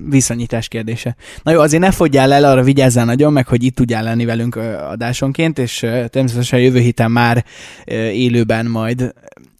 viszonyítás 0.09 0.67
kérdése. 0.67 1.15
Na 1.43 1.51
jó, 1.51 1.59
azért 1.59 1.81
ne 1.81 1.91
fogyjál 1.91 2.33
el, 2.33 2.43
arra 2.43 2.63
vigyázzál 2.63 3.05
nagyon, 3.05 3.33
meg 3.33 3.47
hogy 3.47 3.63
itt 3.63 3.75
tudjál 3.75 4.03
lenni 4.03 4.25
velünk 4.25 4.55
adásonként, 4.89 5.59
és 5.59 5.79
természetesen 6.09 6.59
jövő 6.59 6.79
héten 6.79 7.11
már 7.11 7.45
élőben 8.13 8.65
majd 8.65 9.13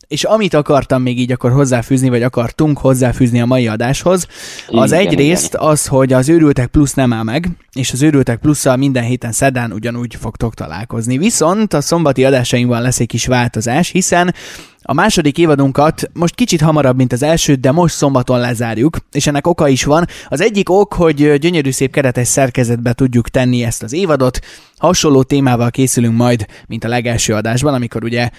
és 0.08 0.24
amit 0.24 0.54
akartam 0.54 1.02
még 1.02 1.20
így 1.20 1.32
akkor 1.32 1.52
hozzáfűzni, 1.52 2.10
vagy 2.10 2.24
akartunk 2.24 2.78
hozzáfűzni 2.78 3.42
a 3.42 3.46
mai 3.46 3.68
adáshoz, 3.68 4.28
az 4.68 4.92
igen, 4.92 5.08
egyrészt 5.08 5.54
igen. 5.54 5.68
az, 5.68 5.88
hogy 5.88 6.14
az 6.14 6.30
őrültek 6.30 6.68
plusz 6.68 6.94
nem 6.94 7.14
áll 7.14 7.24
meg, 7.24 7.50
és 7.74 7.92
az 7.92 8.02
őrültek 8.02 8.40
plusszal 8.40 8.76
minden 8.76 9.04
héten 9.04 9.32
szedán 9.32 9.72
ugyanúgy 9.72 10.16
fogtok 10.16 10.54
találkozni. 10.54 11.18
Viszont 11.18 11.74
a 11.74 11.82
szombati 11.82 12.26
adásainkban 12.26 12.82
lesz 12.82 13.00
egy 13.00 13.08
kis 13.08 13.26
változás, 13.26 13.90
hiszen 13.90 14.34
a 14.82 14.94
második 14.94 15.38
évadunkat 15.38 16.10
most 16.14 16.36
kicsit 16.36 16.62
hamarabb, 16.62 16.96
mint 16.96 17.14
az 17.14 17.24
elsőt, 17.24 17.60
de 17.60 17.72
most 17.72 17.96
szombaton 17.96 18.40
lezárjuk, 18.40 18.98
és 19.12 19.28
ennek 19.28 19.48
oka 19.48 19.68
is 19.68 19.84
van. 19.84 20.06
Az 20.28 20.42
egyik 20.42 20.70
ok, 20.70 20.94
hogy 20.94 21.38
gyönyörű 21.38 21.72
szép 21.72 21.92
keretes 21.92 22.28
szerkezetbe 22.28 22.94
tudjuk 22.94 23.30
tenni 23.30 23.64
ezt 23.64 23.84
az 23.84 23.94
évadot. 23.94 24.40
Hasonló 24.78 25.24
témával 25.24 25.72
készülünk 25.72 26.16
majd, 26.16 26.46
mint 26.68 26.84
a 26.84 26.88
legelső 26.88 27.34
adásban, 27.34 27.74
amikor 27.74 28.04
ugye 28.04 28.30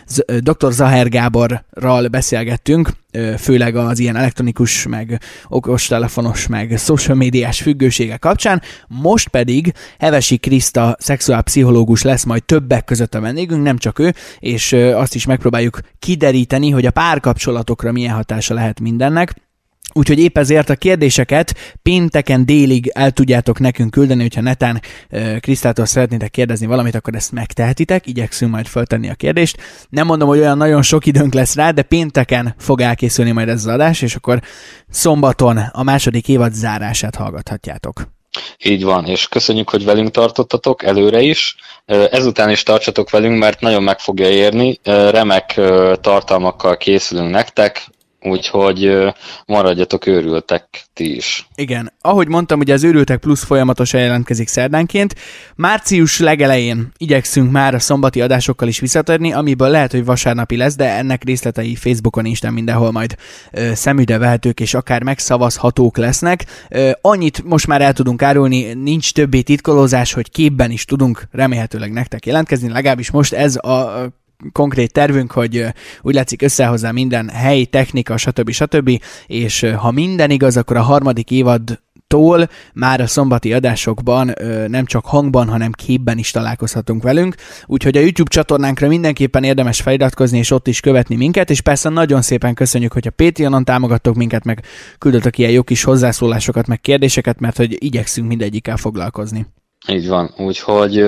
dr. 0.40 0.72
Zaher 0.72 1.08
Gáborral 1.08 2.08
beszélgettünk, 2.08 2.90
főleg 3.38 3.76
az 3.76 3.98
ilyen 3.98 4.16
elektronikus, 4.16 4.86
meg 4.86 5.20
okostelefonos, 5.48 6.46
meg 6.46 6.78
social 6.78 7.16
médiás 7.16 7.62
függősége 7.62 8.16
kapcsán. 8.16 8.62
Most 8.88 9.28
pedig 9.28 9.72
Hevesi 9.98 10.36
Kriszta 10.36 10.96
szexuálpszichológus 10.98 12.02
lesz 12.02 12.24
majd 12.24 12.44
többek 12.44 12.84
között 12.84 13.14
a 13.14 13.20
vendégünk, 13.20 13.62
nem 13.62 13.78
csak 13.78 13.98
ő, 13.98 14.14
és 14.38 14.72
azt 14.72 15.14
is 15.14 15.26
megpróbáljuk 15.26 15.78
kideríteni, 15.98 16.70
hogy 16.70 16.86
a 16.86 16.90
párkapcsolatokra 16.90 17.92
milyen 17.92 18.14
hatása 18.14 18.54
lehet 18.54 18.80
mindennek. 18.80 19.34
Úgyhogy 19.92 20.18
épp 20.18 20.38
ezért 20.38 20.70
a 20.70 20.76
kérdéseket 20.76 21.76
pénteken 21.82 22.46
délig 22.46 22.90
el 22.94 23.10
tudjátok 23.10 23.58
nekünk 23.58 23.90
küldeni, 23.90 24.22
hogyha 24.22 24.40
netán 24.40 24.82
Krisztától 25.40 25.86
szeretnétek 25.86 26.30
kérdezni 26.30 26.66
valamit, 26.66 26.94
akkor 26.94 27.14
ezt 27.14 27.32
megtehetitek, 27.32 28.06
igyekszünk 28.06 28.52
majd 28.52 28.66
föltenni 28.66 29.10
a 29.10 29.14
kérdést. 29.14 29.56
Nem 29.88 30.06
mondom, 30.06 30.28
hogy 30.28 30.38
olyan 30.38 30.56
nagyon 30.56 30.82
sok 30.82 31.06
időnk 31.06 31.34
lesz 31.34 31.54
rá, 31.54 31.70
de 31.70 31.82
pénteken 31.82 32.54
fog 32.58 32.80
elkészülni 32.80 33.30
majd 33.30 33.48
ez 33.48 33.66
az 33.66 33.72
adás, 33.72 34.02
és 34.02 34.14
akkor 34.14 34.40
szombaton 34.88 35.56
a 35.56 35.82
második 35.82 36.28
évad 36.28 36.52
zárását 36.52 37.14
hallgathatjátok. 37.14 38.12
Így 38.64 38.84
van, 38.84 39.04
és 39.04 39.28
köszönjük, 39.28 39.70
hogy 39.70 39.84
velünk 39.84 40.10
tartottatok 40.10 40.84
előre 40.84 41.20
is. 41.20 41.56
Ezután 42.10 42.50
is 42.50 42.62
tartsatok 42.62 43.10
velünk, 43.10 43.38
mert 43.38 43.60
nagyon 43.60 43.82
meg 43.82 43.98
fogja 43.98 44.28
érni. 44.28 44.78
Remek 44.84 45.60
tartalmakkal 46.00 46.76
készülünk 46.76 47.30
nektek, 47.30 47.86
úgyhogy 48.24 48.92
maradjatok 49.46 50.06
őrültek 50.06 50.84
ti 50.92 51.16
is. 51.16 51.48
Igen, 51.54 51.92
ahogy 52.00 52.28
mondtam, 52.28 52.58
ugye 52.58 52.72
az 52.72 52.84
őrültek 52.84 53.18
plusz 53.18 53.44
folyamatosan 53.44 54.00
jelentkezik 54.00 54.48
szerdánként. 54.48 55.14
Március 55.54 56.18
legelején 56.18 56.92
igyekszünk 56.96 57.50
már 57.50 57.74
a 57.74 57.78
szombati 57.78 58.20
adásokkal 58.20 58.68
is 58.68 58.78
visszatérni, 58.78 59.32
amiből 59.32 59.68
lehet, 59.68 59.90
hogy 59.90 60.04
vasárnapi 60.04 60.56
lesz, 60.56 60.76
de 60.76 60.90
ennek 60.90 61.24
részletei 61.24 61.74
Facebookon 61.74 62.32
nem 62.40 62.54
mindenhol 62.54 62.90
majd 62.90 63.16
ö, 63.52 63.74
szemügyre 63.74 64.18
vehetők 64.18 64.60
és 64.60 64.74
akár 64.74 65.02
megszavazhatók 65.02 65.96
lesznek. 65.96 66.44
Ö, 66.68 66.90
annyit 67.00 67.44
most 67.44 67.66
már 67.66 67.82
el 67.82 67.92
tudunk 67.92 68.22
árulni, 68.22 68.74
nincs 68.74 69.12
többé 69.12 69.40
titkolózás, 69.40 70.12
hogy 70.12 70.30
képben 70.30 70.70
is 70.70 70.84
tudunk 70.84 71.22
remélhetőleg 71.30 71.92
nektek 71.92 72.26
jelentkezni, 72.26 72.68
legalábbis 72.68 73.10
most 73.10 73.32
ez 73.32 73.56
a 73.56 74.06
konkrét 74.52 74.92
tervünk, 74.92 75.32
hogy 75.32 75.66
úgy 76.02 76.14
látszik 76.14 76.42
összehozzá 76.42 76.90
minden 76.90 77.28
hely, 77.28 77.64
technika, 77.64 78.16
stb. 78.16 78.50
stb. 78.50 79.00
És 79.26 79.66
ha 79.76 79.90
minden 79.90 80.30
igaz, 80.30 80.56
akkor 80.56 80.76
a 80.76 80.82
harmadik 80.82 81.30
évad 81.30 81.82
órájától 82.14 82.48
már 82.74 83.00
a 83.00 83.06
szombati 83.06 83.52
adásokban 83.52 84.34
nem 84.66 84.84
csak 84.84 85.04
hangban, 85.04 85.48
hanem 85.48 85.72
képben 85.72 86.18
is 86.18 86.30
találkozhatunk 86.30 87.02
velünk. 87.02 87.34
Úgyhogy 87.66 87.96
a 87.96 88.00
YouTube 88.00 88.30
csatornánkra 88.30 88.88
mindenképpen 88.88 89.44
érdemes 89.44 89.80
feliratkozni, 89.80 90.38
és 90.38 90.50
ott 90.50 90.68
is 90.68 90.80
követni 90.80 91.16
minket, 91.16 91.50
és 91.50 91.60
persze 91.60 91.88
nagyon 91.88 92.22
szépen 92.22 92.54
köszönjük, 92.54 92.92
hogy 92.92 93.06
a 93.06 93.10
Patreonon 93.10 93.64
támogattok 93.64 94.14
minket, 94.14 94.44
meg 94.44 94.64
küldöttek 94.98 95.38
ilyen 95.38 95.50
jó 95.50 95.62
kis 95.62 95.82
hozzászólásokat, 95.82 96.66
meg 96.66 96.80
kérdéseket, 96.80 97.40
mert 97.40 97.56
hogy 97.56 97.76
igyekszünk 97.84 98.28
mindegyikkel 98.28 98.76
foglalkozni. 98.76 99.46
Így 99.88 100.08
van, 100.08 100.34
úgyhogy 100.36 101.04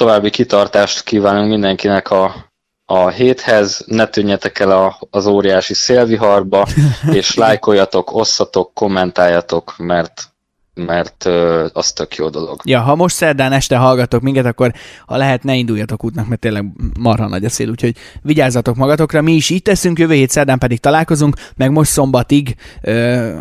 további 0.00 0.30
kitartást 0.30 1.02
kívánunk 1.02 1.50
mindenkinek 1.50 2.10
a 2.10 2.48
a 2.84 3.08
héthez, 3.08 3.84
ne 3.86 4.06
tűnjetek 4.06 4.58
el 4.58 4.70
a, 4.70 4.98
az 5.10 5.26
óriási 5.26 5.74
szélviharba, 5.74 6.66
és 7.12 7.34
lájkoljatok, 7.34 8.14
osszatok, 8.14 8.74
kommentáljatok, 8.74 9.74
mert 9.78 10.28
mert 10.74 11.24
ö, 11.24 11.66
az 11.72 11.92
tök 11.92 12.14
jó 12.16 12.28
dolog. 12.28 12.60
Ja, 12.64 12.80
ha 12.80 12.94
most 12.94 13.14
szerdán 13.14 13.52
este 13.52 13.76
hallgatok 13.76 14.20
minket, 14.20 14.46
akkor 14.46 14.72
ha 15.06 15.16
lehet, 15.16 15.42
ne 15.42 15.54
induljatok 15.54 16.04
útnak, 16.04 16.28
mert 16.28 16.40
tényleg 16.40 16.64
marha 16.98 17.28
nagy 17.28 17.44
a 17.44 17.48
szél, 17.48 17.68
úgyhogy 17.68 17.96
vigyázzatok 18.22 18.76
magatokra. 18.76 19.22
Mi 19.22 19.32
is 19.32 19.50
így 19.50 19.62
teszünk, 19.62 19.98
jövő 19.98 20.14
hét 20.14 20.30
szerdán 20.30 20.58
pedig 20.58 20.80
találkozunk, 20.80 21.36
meg 21.56 21.70
most 21.70 21.90
szombatig, 21.90 22.54
ö, 22.82 22.92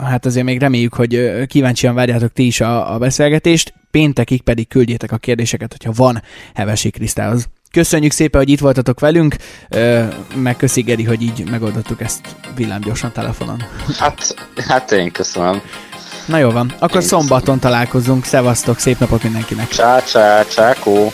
hát 0.04 0.26
azért 0.26 0.46
még 0.46 0.60
reméljük, 0.60 0.94
hogy 0.94 1.46
kíváncsian 1.48 1.96
várjátok 1.96 2.32
ti 2.32 2.46
is 2.46 2.62
a, 2.62 2.94
a 2.94 2.98
beszélgetést, 2.98 3.74
péntekig 3.92 4.42
pedig 4.42 4.68
küldjétek 4.68 5.12
a 5.12 5.18
kérdéseket, 5.18 5.72
hogyha 5.72 5.92
van 5.96 6.24
Hevesi 6.54 6.90
Krisztához. 6.90 7.48
Köszönjük 7.72 8.12
szépen, 8.12 8.42
hogy 8.42 8.50
itt 8.50 8.60
voltatok 8.60 9.00
velünk, 9.00 9.36
meg 10.36 10.58
köszi 10.58 10.82
Geri, 10.82 11.04
hogy 11.04 11.22
így 11.22 11.50
megoldottuk 11.50 12.02
ezt 12.02 12.36
villámgyorsan 12.56 13.12
telefonon. 13.12 13.64
Hát, 13.98 14.36
hát 14.68 14.92
én 14.92 15.12
köszönöm. 15.12 15.62
Na 16.26 16.38
jó 16.38 16.50
van, 16.50 16.74
akkor 16.80 17.02
én 17.02 17.08
szombaton 17.08 17.40
köszönöm. 17.40 17.60
találkozunk. 17.60 18.26
Szevasztok, 18.26 18.80
szép 18.80 19.00
napot 19.00 19.24
mindenkinek. 19.24 19.68
Csá, 19.68 20.04
csá, 20.04 20.44
csákó. 20.44 21.12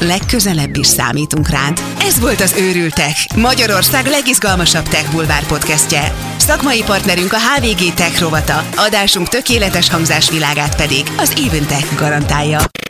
Legközelebb 0.00 0.76
is 0.76 0.86
számítunk 0.86 1.48
rád. 1.48 1.80
Ez 1.98 2.20
volt 2.20 2.40
az 2.40 2.54
Őrültek, 2.58 3.16
Magyarország 3.36 4.06
legizgalmasabb 4.06 4.88
tech 4.88 5.10
bulvár 5.12 5.46
podcastje. 5.46 6.31
Szakmai 6.42 6.82
partnerünk 6.82 7.32
a 7.32 7.36
HVG 7.36 7.94
Tech 7.94 8.20
rovata, 8.20 8.64
adásunk 8.76 9.28
tökéletes 9.28 9.90
hangzás 9.90 10.30
világát 10.30 10.76
pedig 10.76 11.02
az 11.16 11.34
Eventech 11.46 11.96
garantálja. 11.96 12.81